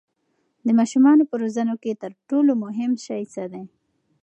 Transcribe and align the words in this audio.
د 0.65 0.67
ماشومانو 0.79 1.23
په 1.29 1.35
روزنه 1.41 1.73
کې 1.83 1.91
تر 2.03 2.11
ټولو 2.29 2.51
مهم 2.63 2.91
شی 3.05 3.21
څه 3.33 3.43
دی؟ 3.51 3.63